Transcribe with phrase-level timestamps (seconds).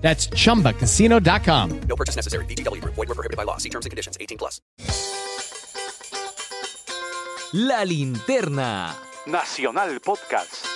[0.00, 1.80] That's chumbacasino.com.
[1.88, 2.44] No purchase necessary.
[2.46, 2.94] VGW Group.
[2.94, 3.58] Void were prohibited by law.
[3.58, 4.16] See terms and conditions.
[4.20, 4.60] 18 plus.
[7.52, 8.94] La linterna.
[9.26, 10.70] Nacional Podcast.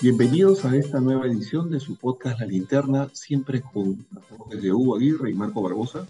[0.00, 4.72] Bienvenidos a esta nueva edición de su podcast La Linterna, siempre con las voces de
[4.72, 6.06] Hugo Aguirre y Marco Barbosa.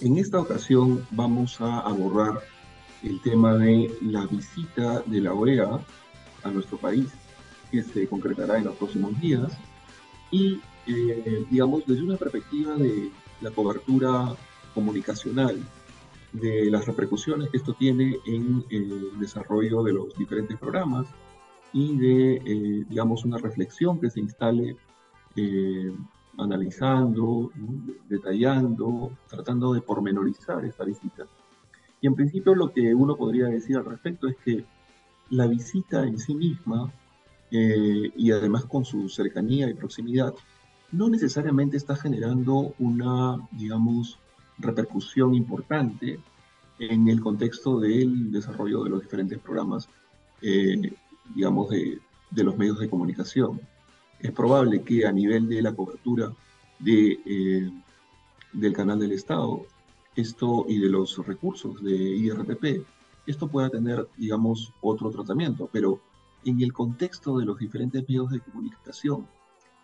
[0.00, 2.42] En esta ocasión vamos a abordar
[3.02, 5.80] el tema de la visita de la OEA
[6.42, 7.06] a nuestro país,
[7.70, 9.52] que se concretará en los próximos días,
[10.30, 13.10] y, eh, digamos, desde una perspectiva de
[13.40, 14.34] la cobertura
[14.74, 15.60] comunicacional,
[16.32, 21.06] de las repercusiones que esto tiene en el desarrollo de los diferentes programas
[21.72, 24.76] y de, eh, digamos, una reflexión que se instale
[25.36, 25.94] eh,
[26.38, 27.50] analizando,
[28.08, 31.26] detallando, tratando de pormenorizar esta visita.
[32.00, 34.64] Y en principio lo que uno podría decir al respecto es que
[35.30, 36.92] la visita en sí misma,
[37.50, 40.34] eh, y además con su cercanía y proximidad,
[40.92, 44.18] no necesariamente está generando una, digamos,
[44.58, 46.18] repercusión importante
[46.78, 49.88] en el contexto del desarrollo de los diferentes programas,
[50.42, 50.92] eh,
[51.34, 51.98] digamos, de,
[52.30, 53.60] de, los medios de comunicación.
[54.20, 56.32] Es probable que a nivel de la cobertura
[56.78, 57.70] de, eh,
[58.52, 59.66] del canal del Estado,
[60.16, 62.84] esto y de los recursos de IRPP,
[63.26, 66.00] esto pueda tener, digamos, otro tratamiento, pero
[66.44, 69.26] en el contexto de los diferentes medios de comunicación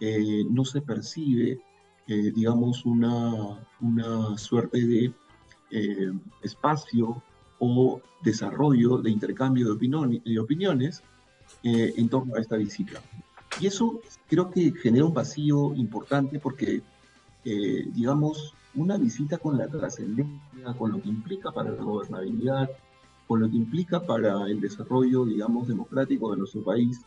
[0.00, 1.60] eh, no se percibe,
[2.06, 5.12] eh, digamos, una, una, suerte de
[5.70, 7.22] eh, espacio
[7.58, 11.02] o desarrollo de intercambio de, de opiniones
[11.62, 13.00] eh, en torno a esta visita.
[13.60, 16.82] Y eso creo que genera un vacío importante porque,
[17.44, 22.70] eh, digamos, una visita con la trascendencia, con lo que implica para la gobernabilidad,
[23.26, 27.00] con lo que implica para el desarrollo, digamos, democrático de nuestro país,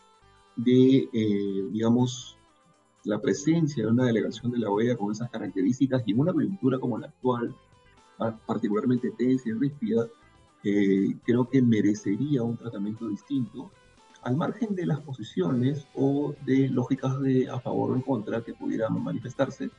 [0.56, 2.38] de, eh, digamos,
[3.04, 6.78] la presencia de una delegación de la OEA con esas características y en una coyuntura
[6.78, 7.54] como la actual,
[8.46, 10.06] particularmente tensa y ríspida,
[10.64, 13.70] eh, creo que merecería un tratamiento distinto,
[14.22, 18.54] al margen de las posiciones o de lógicas de a favor o en contra que
[18.54, 19.70] pudieran manifestarse,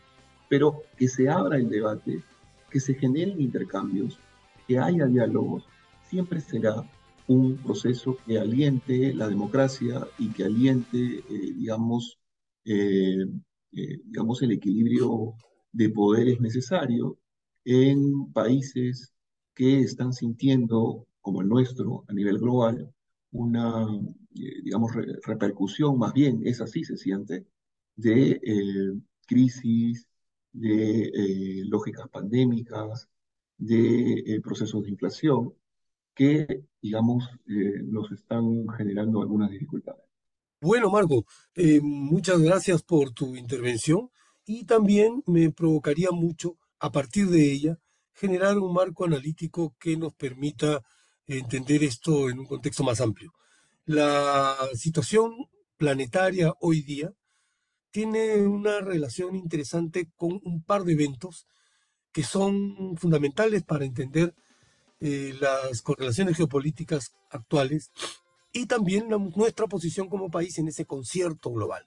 [0.50, 2.24] pero que se abra el debate,
[2.69, 4.19] que se generen intercambios,
[4.68, 5.66] que haya diálogos,
[6.09, 6.84] siempre será
[7.28, 12.18] un proceso que aliente la democracia y que aliente, eh, digamos,
[12.66, 13.25] eh,
[13.74, 15.34] eh, digamos, el equilibrio
[15.72, 17.18] de poderes necesario
[17.66, 19.13] en países
[19.53, 22.94] que están sintiendo, como el nuestro, a nivel global,
[23.31, 23.86] una,
[24.36, 27.46] eh, digamos, re repercusión, más bien, es así se siente,
[27.96, 28.94] de eh,
[29.28, 30.07] crisis,
[30.53, 33.09] de eh, lógicas pandémicas,
[33.58, 35.53] de eh, procesos de inflación,
[36.13, 40.03] que, digamos, eh, nos están generando algunas dificultades.
[40.59, 41.25] Bueno, Marco,
[41.84, 44.09] muchas gracias por tu intervención
[44.44, 47.80] y también me provocaría mucho, a partir de ella,
[48.13, 50.84] generar un marco analítico que nos permita
[51.28, 53.34] entender esto en un contexto más amplio.
[53.86, 55.31] La situación
[55.78, 57.13] planetaria hoy día
[57.97, 61.47] tiene una relación interesante con un par de eventos
[62.12, 64.35] que son fundamentales para entender
[65.00, 67.90] eh, las correlaciones geopolíticas actuales
[68.53, 71.84] y también la, nuestra posición como país en ese concierto global.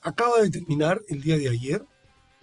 [0.00, 1.84] Acaba de terminar el día de ayer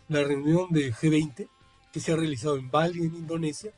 [0.10, 1.48] la reunión de G20
[1.94, 3.72] que se ha realizado en Bali, en Indonesia,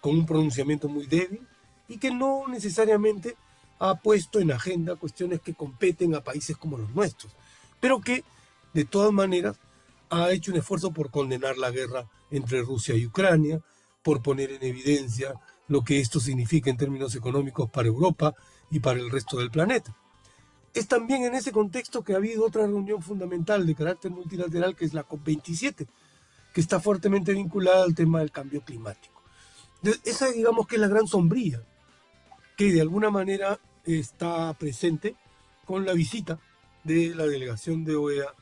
[0.00, 1.46] con un pronunciamiento muy débil
[1.86, 3.36] y que no necesariamente
[3.78, 7.36] ha puesto en agenda cuestiones que competen a países como los nuestros,
[7.78, 8.24] pero que
[8.74, 9.58] de todas maneras
[10.10, 13.60] ha hecho un esfuerzo por condenar la guerra entre Rusia y Ucrania,
[14.02, 15.34] por poner en evidencia
[15.68, 18.34] lo que esto significa en términos económicos para Europa
[18.70, 19.94] y para el resto del planeta.
[20.74, 24.84] Es también en ese contexto que ha habido otra reunión fundamental de carácter multilateral que
[24.84, 25.86] es la COP27,
[26.54, 29.22] que está fuertemente vinculada al tema del cambio climático.
[30.04, 31.62] Esa digamos que es la gran sombría
[32.56, 35.14] que de alguna manera está presente
[35.64, 36.40] con la visita
[36.82, 38.34] de la delegación de OEA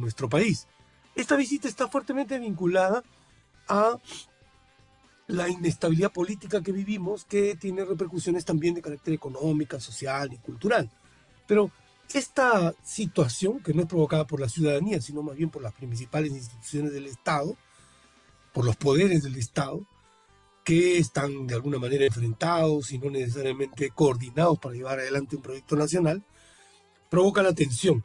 [0.00, 0.66] nuestro país.
[1.14, 3.02] Esta visita está fuertemente vinculada
[3.68, 3.98] a
[5.26, 10.90] la inestabilidad política que vivimos, que tiene repercusiones también de carácter económica, social y cultural.
[11.46, 11.70] Pero
[12.12, 16.32] Esta situación, que no es provocada por la ciudadanía, sino más bien por las principales
[16.32, 17.56] instituciones del Estado,
[18.52, 19.84] por los poderes del Estado,
[20.64, 25.76] que están de alguna manera enfrentados y no necesariamente coordinados para llevar adelante un proyecto
[25.76, 26.22] nacional,
[27.10, 28.04] provoca la tensión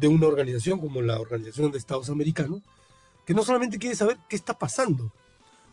[0.00, 2.62] de una organización como la Organización de Estados Americanos,
[3.26, 5.12] que no solamente quiere saber qué está pasando,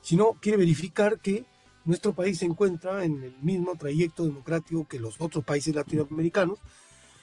[0.01, 1.45] sino quiere verificar que
[1.85, 6.59] nuestro país se encuentra en el mismo trayecto democrático que los otros países latinoamericanos,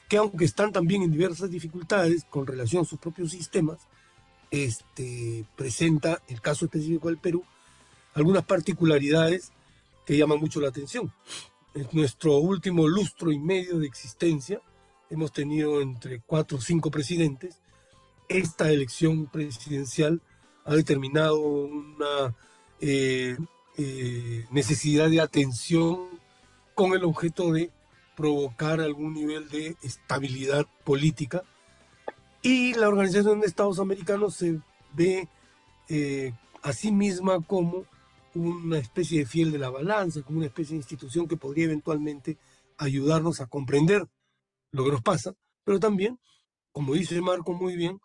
[0.08, 3.80] que aunque están también en diversas dificultades con relación a sus propios sistemas,
[4.50, 7.44] este, presenta, el caso específico del Perú,
[8.14, 9.52] algunas particularidades
[10.06, 11.12] que llaman mucho la atención.
[11.74, 14.62] En nuestro último lustro y medio de existencia,
[15.14, 17.61] hemos tenido entre cuatro o cinco presidentes.
[18.28, 20.20] Esta elección presidencial
[20.64, 22.34] ha determinado una
[22.81, 23.37] eh,
[23.76, 26.08] eh, necesidad de atención
[26.75, 27.70] con el objeto de
[28.16, 31.43] provocar algún nivel de estabilidad política.
[32.43, 34.61] Y la Organización de Estados Americanos se
[34.94, 35.28] ve
[35.88, 36.32] eh,
[36.62, 37.84] a sí misma como
[38.34, 42.37] una especie de fiel de la balanza, como una especie de institución que podría eventualmente
[42.78, 44.08] ayudarnos a comprender
[44.75, 45.32] lo que nos pasa,
[45.62, 46.19] pero también,
[46.73, 48.00] como dice Marco muy bien,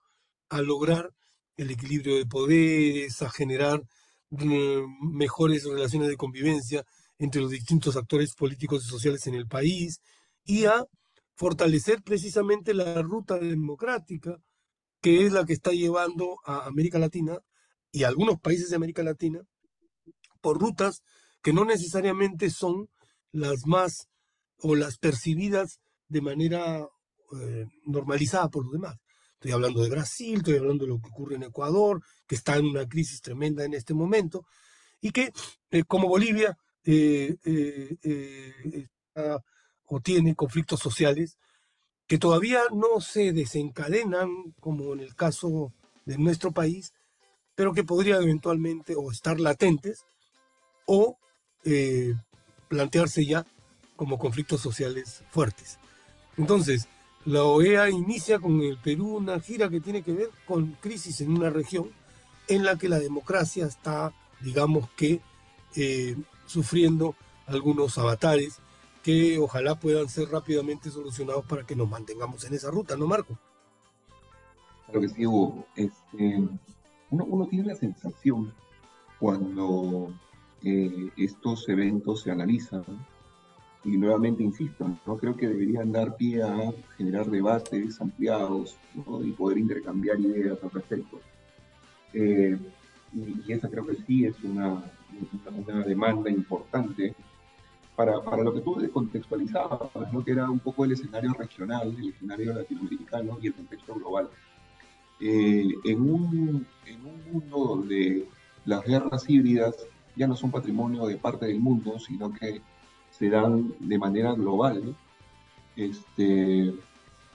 [0.49, 1.11] a lograr
[1.57, 3.81] el equilibrio de poderes, a generar
[4.29, 6.85] mm, mejores relaciones de convivencia
[7.17, 9.99] entre los distintos actores políticos y sociales en el país
[10.43, 10.85] y a
[11.35, 14.37] fortalecer precisamente la ruta democrática
[15.01, 17.39] que es la que está llevando a América Latina
[17.91, 19.41] y a algunos países de América Latina
[20.39, 21.01] por rutas
[21.41, 22.89] que no necesariamente son
[23.31, 24.07] las más
[24.59, 26.85] o las percibidas de manera
[27.31, 28.97] eh, normalizada por los demás.
[29.33, 32.65] Estoy hablando de Brasil, estoy hablando de lo que ocurre en Ecuador, que está en
[32.65, 34.45] una crisis tremenda en este momento,
[34.99, 35.31] y que
[35.71, 37.35] eh, como Bolivia eh,
[38.73, 39.41] está,
[39.85, 41.37] o tiene conflictos sociales
[42.07, 44.29] que todavía no se desencadenan,
[44.59, 45.71] como en el caso
[46.05, 46.93] de nuestro país,
[47.55, 50.05] pero que podrían eventualmente o estar latentes
[50.87, 51.17] o
[52.67, 53.45] plantearse ya
[53.95, 55.77] como conflictos sociales fuertes.
[56.39, 56.87] Entonces,
[57.25, 61.31] la OEA inicia con el Perú una gira que tiene que ver con crisis en
[61.31, 61.91] una región
[62.47, 65.19] en la que la democracia está, digamos que,
[65.75, 66.15] eh,
[66.45, 67.13] sufriendo
[67.45, 68.59] algunos avatares
[69.03, 73.37] que ojalá puedan ser rápidamente solucionados para que nos mantengamos en esa ruta, ¿no, Marco?
[74.85, 75.65] Claro que sí, Hugo.
[75.75, 76.47] Este,
[77.09, 78.53] uno, tiene la sensación
[79.19, 80.13] cuando
[80.63, 82.85] eh, estos eventos se analizan
[83.83, 88.77] y nuevamente insisto, no creo que deberían dar pie a generar debates ampliados
[89.23, 91.21] y poder intercambiar ideas al respecto.
[92.13, 92.57] Eh,
[93.13, 94.83] y, esa creo que sí es una,
[95.67, 97.15] una demanda importante
[97.95, 100.23] para, para, lo que tú contextualizabas, ¿no?
[100.23, 104.29] que era un poco el escenario regional, el escenario latinoamericano y el contexto global.
[105.21, 108.27] Eh, en, un, en un mundo donde
[108.65, 109.75] las guerras híbridas
[110.15, 112.61] ya no son patrimonio de parte del mundo, sino que
[113.19, 114.95] se dan de manera global,
[115.75, 116.73] este,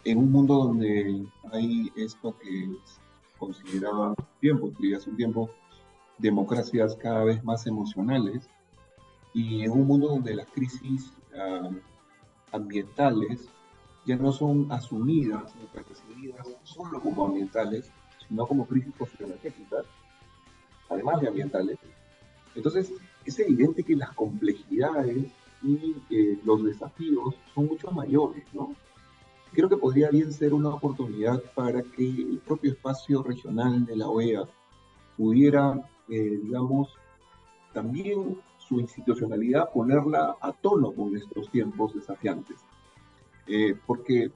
[0.05, 2.71] en un mundo donde hay esto que
[3.39, 5.51] consideraba tiempo, que hace un tiempo,
[6.17, 8.49] democracias cada vez más emocionales,
[9.35, 11.69] y en un mundo donde las crisis ah,
[12.53, 13.47] ambientales
[14.07, 17.91] ya no son asumidas ni percibidas solo como ambientales,
[18.27, 19.85] sino como crisis socioenergéticas,
[20.89, 21.79] además de ambientales.
[22.55, 22.91] Entonces,
[23.27, 25.27] es evidente que las complejidades
[25.65, 28.75] y eh, los desafíos son mucho mayores, ¿no?
[29.53, 34.09] Creo que podría bien ser una oportunidad para que el propio espacio regional de la
[34.09, 34.45] OEA
[35.17, 36.89] pudiera, eh, digamos,
[37.73, 42.57] también su institucionalidad ponerla a tono con estos tiempos desafiantes.
[43.47, 44.31] Eh, porque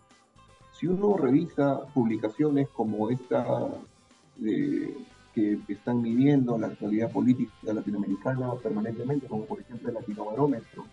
[0.73, 3.69] si uno revisa publicaciones como esta
[5.35, 10.85] que están viviendo la actualidad política latinoamericana permanentemente, como por ejemplo el Latinobarómetro,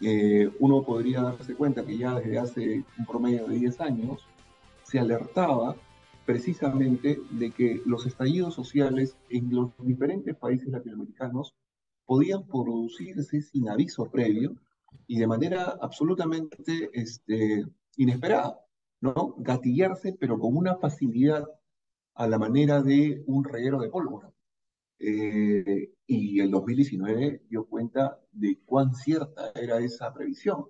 [0.00, 4.26] eh, uno podría darse cuenta que ya desde hace un promedio de 10 años
[4.82, 5.76] se alertaba
[6.26, 11.54] precisamente de que los estallidos sociales en los diferentes países latinoamericanos
[12.04, 14.56] podían producirse sin aviso previo
[15.06, 17.64] y de manera absolutamente este,
[17.96, 18.60] inesperada,
[19.00, 19.34] ¿no?
[19.38, 21.46] Gatillarse, pero con una facilidad
[22.14, 24.32] a la manera de un reguero de pólvora.
[24.98, 30.66] Eh, y el 2019 dio cuenta de cuán cierta era esa previsión.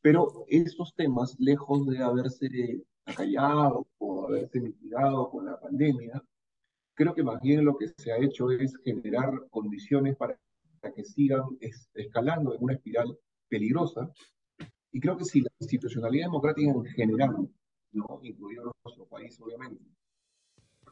[0.00, 6.22] Pero estos temas, lejos de haberse acallado o haberse mitigado con la pandemia,
[6.94, 10.38] creo que más bien lo que se ha hecho es generar condiciones para
[10.94, 11.42] que sigan
[11.94, 14.10] escalando en una espiral peligrosa
[14.92, 17.48] Y creo que si la institucionalidad democrática en general,
[17.92, 18.20] ¿no?
[18.22, 19.84] incluido nuestro país obviamente,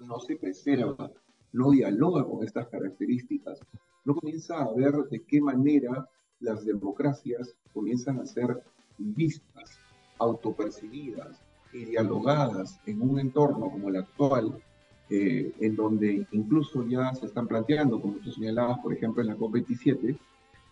[0.00, 1.12] no se preserva,
[1.52, 3.60] no dialoga con estas características,
[4.04, 6.08] no comienza a ver de qué manera
[6.40, 8.62] las democracias comienzan a ser
[8.98, 9.78] vistas,
[10.18, 11.40] autopercibidas
[11.72, 14.62] y dialogadas en un entorno como el actual,
[15.10, 19.36] eh, en donde incluso ya se están planteando, como tú señalabas, por ejemplo, en la
[19.36, 20.18] COP27,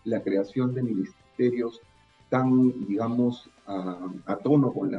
[0.03, 1.81] la creación de ministerios
[2.29, 4.91] tan, digamos, a, tono con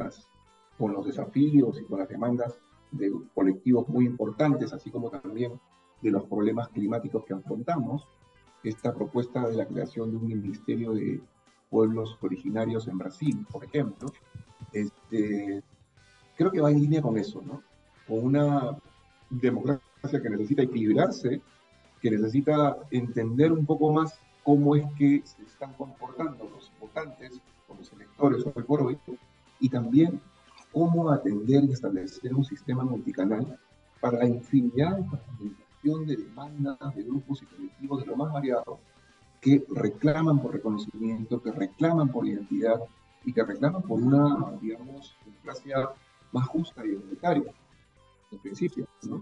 [0.93, 2.57] los desafíos y con las demandas
[2.91, 5.59] de colectivos muy importantes, así como también
[6.01, 8.07] de los problemas climáticos que afrontamos,
[8.63, 11.21] esta propuesta de la creación de un ministerio de
[11.69, 14.11] pueblos originarios en Brasil, por ejemplo,
[14.73, 15.61] este,
[16.35, 17.61] creo que va en línea con eso, ¿no?
[18.07, 18.77] Con una
[19.29, 21.41] democracia que necesita equilibrarse,
[22.01, 27.39] que necesita entender un poco más cómo es que se están comportando los votantes
[27.77, 28.97] los electores hoy por hoy,
[29.59, 30.21] y también
[30.79, 33.59] cómo atender y establecer un sistema multicanal
[33.99, 38.79] para la infinidad de fragmentación de demandas de grupos y colectivos de lo más variados
[39.41, 42.79] que reclaman por reconocimiento, que reclaman por identidad
[43.25, 45.89] y que reclaman por una, digamos, democracia
[46.31, 47.53] más justa y igualitaria,
[48.31, 49.21] en principio, ¿no?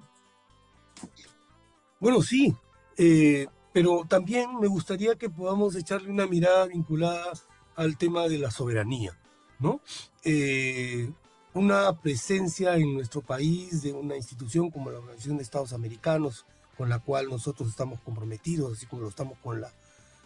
[1.99, 2.53] Bueno, sí,
[2.97, 7.33] eh, pero también me gustaría que podamos echarle una mirada vinculada
[7.75, 9.17] al tema de la soberanía,
[9.59, 9.81] ¿no?
[10.23, 11.11] Eh,
[11.57, 16.45] una presencia en nuestro país de una institución como la Organización de Estados Americanos,
[16.77, 19.71] con la cual nosotros estamos comprometidos, así como lo estamos con, la,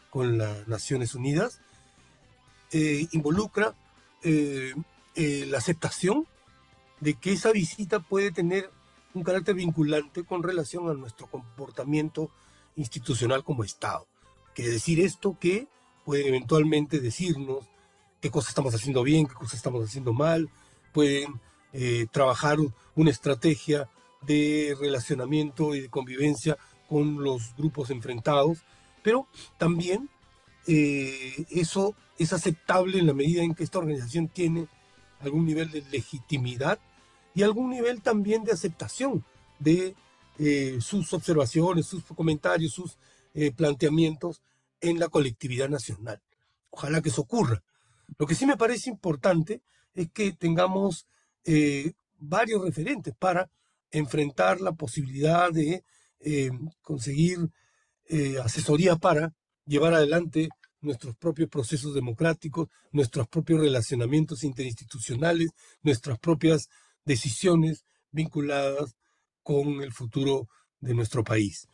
[0.09, 1.61] con las Naciones Unidas,
[2.71, 3.73] eh, involucra
[4.23, 4.73] eh,
[5.15, 6.27] eh, la aceptación
[6.99, 8.69] de que esa visita puede tener
[9.13, 12.29] un carácter vinculante con relación a nuestro comportamiento
[12.75, 14.07] institucional como Estado.
[14.53, 15.67] Quiere decir esto que
[16.05, 17.65] puede eventualmente decirnos
[18.21, 20.49] qué cosas estamos haciendo bien, qué cosas estamos haciendo mal,
[20.91, 21.39] pueden
[21.73, 22.57] eh, trabajar
[22.95, 23.89] una estrategia
[24.21, 26.57] de relacionamiento y de convivencia
[26.87, 28.59] con los grupos enfrentados,
[29.01, 30.09] pero también
[30.67, 34.67] eh, eso es aceptable en la medida en que esta organización tiene
[35.21, 36.79] algún nivel de legitimidad
[37.33, 39.23] y algún nivel también de aceptación
[39.59, 39.95] de
[40.37, 42.97] eh, sus observaciones, sus comentarios, sus
[43.55, 44.41] planteamientos
[44.81, 46.21] en la colectividad nacional.
[46.69, 47.63] Ojalá que eso ocurra.
[48.17, 49.61] Lo que sí me parece importante
[49.93, 51.05] es que tengamos
[51.45, 53.49] eh, varios referentes para
[53.91, 55.83] enfrentar la posibilidad de
[56.19, 57.39] eh, conseguir
[58.05, 59.33] eh, asesoría para
[59.65, 60.49] llevar adelante
[60.81, 65.51] nuestros propios procesos democráticos, nuestros propios relacionamientos interinstitucionales,
[65.83, 66.69] nuestras propias
[67.05, 68.95] decisiones vinculadas
[69.43, 70.47] con el futuro
[70.79, 71.67] de nuestro país.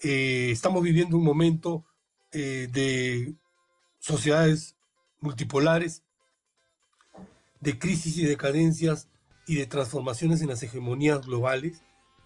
[0.00, 1.84] estamos viviendo un momento
[2.30, 3.34] de
[3.98, 4.76] sociedades
[5.20, 6.02] multipolares
[7.60, 9.08] de crisis y decadencias
[9.46, 11.82] y de transformaciones en las hegemonías globales,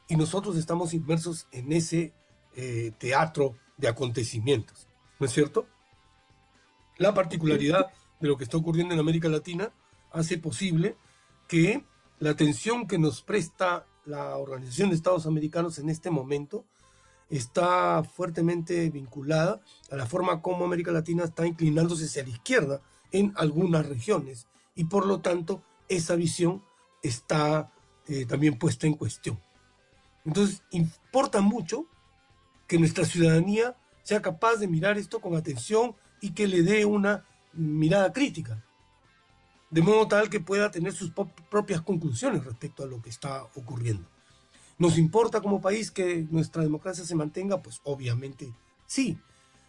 [0.09, 2.13] y nosotros estamos inmersos en ese
[2.55, 5.67] eh, teatro de acontecimientos, ¿no es cierto?
[6.99, 7.87] La particularidad
[8.21, 9.73] de lo que está ocurriendo en América Latina
[10.11, 10.97] hace posible
[11.49, 11.85] que
[12.19, 16.67] la atención que nos presta la Organización de Estados Americanos en este momento
[17.31, 19.61] está fuertemente vinculada
[19.91, 24.85] a la forma como América Latina está inclinándose hacia la izquierda en algunas regiones y
[24.85, 26.63] por lo tanto esa visión
[27.03, 27.73] está
[28.07, 29.41] eh, también puesta en cuestión.
[30.25, 31.87] Entonces, importa mucho
[32.67, 37.25] que nuestra ciudadanía sea capaz de mirar esto con atención y que le dé una
[37.53, 38.65] mirada crítica,
[39.71, 41.13] de modo tal que pueda tener sus
[41.51, 44.09] propias conclusiones respecto a lo que está ocurriendo.
[44.79, 47.63] ¿Nos importa como país que nuestra democracia se mantenga?
[47.63, 48.53] Pues obviamente
[48.87, 49.19] sí,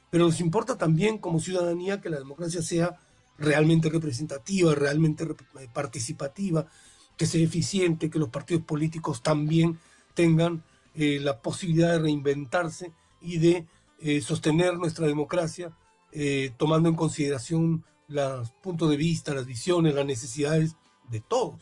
[0.10, 3.00] pero nos importa también como ciudadanía que la democracia sea
[3.38, 6.68] realmente representativa, realmente eh, participativa,
[7.18, 9.80] que sea eficiente, que los partidos políticos también
[10.14, 10.64] tengan
[10.96, 13.68] eh, la posibilidad de reinventarse y de
[14.00, 15.76] eh, sostener nuestra democracia,
[16.58, 20.76] tomando en consideración los puntos de vista, las visiones, las necesidades
[21.10, 21.60] de todos.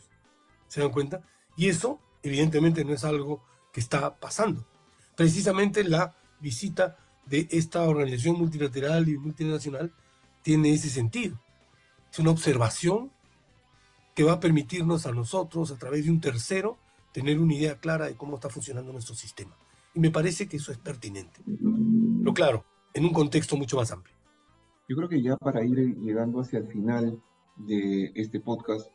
[0.68, 1.22] ¿Se dan cuenta?
[1.56, 4.66] Y eso, evidentemente, no es algo que está pasando.
[5.16, 9.90] Precisamente la visita de esta organización multilateral y multinacional
[10.42, 11.40] tiene ese sentido
[12.12, 13.10] es una observación
[14.14, 16.76] que va a permitirnos a nosotros, a través de un tercero,
[17.10, 19.56] tener una idea clara de cómo está funcionando nuestro sistema.
[19.94, 21.40] Y me parece que eso es pertinente.
[21.46, 24.14] Pero claro, en un contexto mucho más amplio.
[24.88, 27.18] Yo creo que ya para ir llegando hacia el final
[27.56, 28.90] de este podcast,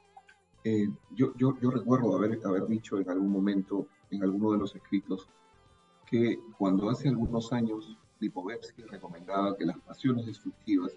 [0.64, 4.76] eh, yo, yo, yo, recuerdo haber, haber dicho en algún momento, en alguno de los
[4.76, 5.28] escritos,
[6.06, 10.92] que cuando hace algunos años Lipovetsky recomendaba que las pasiones destructivas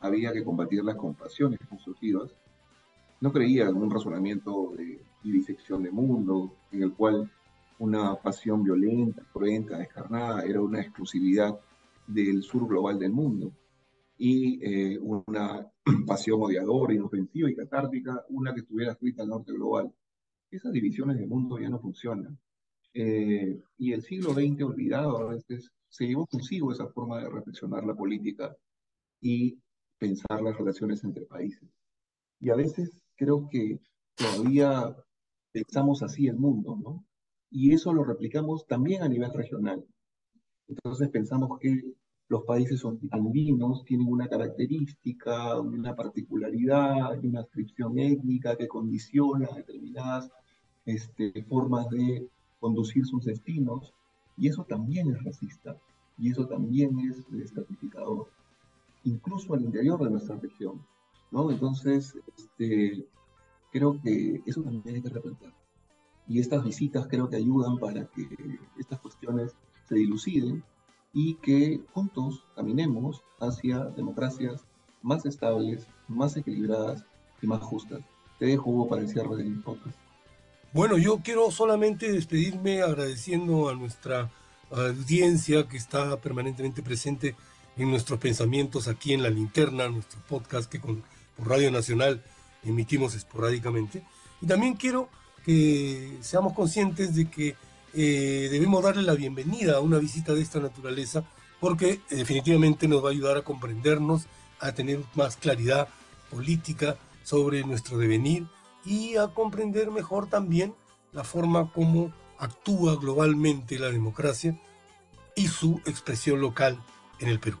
[0.00, 2.34] había que combatirlas con pasiones constructivas.
[3.20, 7.30] No creía en un razonamiento de disección de mundo, en el cual
[7.78, 11.58] una pasión violenta, cruenta, descarnada, era una exclusividad
[12.06, 13.52] del sur global del mundo,
[14.18, 15.66] y eh, una
[16.06, 19.92] pasión odiadora, inofensiva y catártica, una que estuviera escrita al norte global.
[20.50, 22.38] Esas divisiones del mundo ya no funcionan.
[22.92, 27.84] Eh, y el siglo XX olvidado a veces se llevó consigo esa forma de reflexionar
[27.84, 28.54] la política
[29.20, 29.58] y
[30.00, 31.68] pensar las relaciones entre países.
[32.40, 33.78] Y a veces creo que
[34.16, 34.96] todavía
[35.52, 37.04] pensamos así el mundo, ¿no?
[37.50, 39.84] Y eso lo replicamos también a nivel regional.
[40.66, 41.94] Entonces pensamos que
[42.28, 50.30] los países andinos tienen una característica, una particularidad, una inscripción étnica que condiciona determinadas
[50.86, 52.28] este, formas de
[52.60, 53.92] conducir sus destinos,
[54.36, 55.76] y eso también es racista,
[56.18, 58.28] y eso también es estratificador,
[59.04, 60.84] incluso al interior de nuestra región.
[61.30, 61.50] ¿no?
[61.50, 63.06] Entonces, este,
[63.72, 65.52] creo que eso también hay que replantear.
[66.28, 68.28] Y estas visitas creo que ayudan para que
[68.78, 69.54] estas cuestiones
[69.88, 70.62] se diluciden
[71.12, 74.64] y que juntos caminemos hacia democracias
[75.02, 77.04] más estables, más equilibradas
[77.42, 78.00] y más justas.
[78.38, 79.96] Te dejo para el cierre del podcast.
[80.72, 84.30] Bueno, yo quiero solamente despedirme agradeciendo a nuestra
[84.70, 87.34] audiencia que está permanentemente presente
[87.82, 91.02] en nuestros pensamientos aquí en La Linterna, nuestro podcast que con
[91.38, 92.22] Radio Nacional
[92.62, 94.04] emitimos esporádicamente.
[94.42, 95.08] Y también quiero
[95.44, 97.56] que seamos conscientes de que
[97.94, 101.24] eh, debemos darle la bienvenida a una visita de esta naturaleza
[101.58, 104.26] porque definitivamente nos va a ayudar a comprendernos,
[104.60, 105.88] a tener más claridad
[106.30, 108.46] política sobre nuestro devenir
[108.84, 110.74] y a comprender mejor también
[111.12, 114.58] la forma como actúa globalmente la democracia
[115.34, 116.82] y su expresión local
[117.18, 117.58] en el Perú.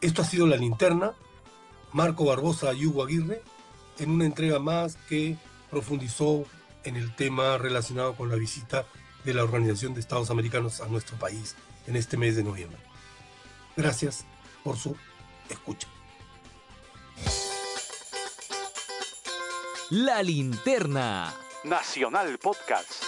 [0.00, 1.12] Esto ha sido La Linterna,
[1.92, 3.42] Marco Barbosa y Hugo Aguirre,
[3.98, 5.36] en una entrega más que
[5.70, 6.44] profundizó
[6.84, 8.86] en el tema relacionado con la visita
[9.24, 12.78] de la Organización de Estados Americanos a nuestro país en este mes de noviembre.
[13.76, 14.24] Gracias
[14.62, 14.96] por su
[15.48, 15.88] escucha.
[19.90, 21.34] La linterna.
[21.64, 23.07] Nacional Podcast.